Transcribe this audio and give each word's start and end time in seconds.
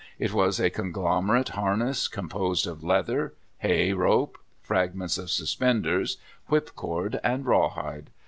It 0.17 0.33
was 0.33 0.59
a 0.59 0.71
conglomerate 0.71 1.49
harness, 1.49 2.07
composed 2.07 2.65
of 2.65 2.83
leather, 2.83 3.35
hay 3.59 3.93
rope, 3.93 4.39
fragments 4.63 5.19
of 5.19 5.29
suspenders, 5.29 6.17
whip 6.47 6.71
cord, 6.75 7.19
and 7.23 7.45
rawhide. 7.45 8.09